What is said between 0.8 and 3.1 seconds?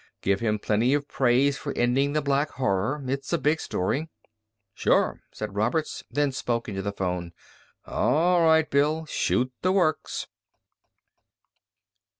of praise for ending the Black Horror.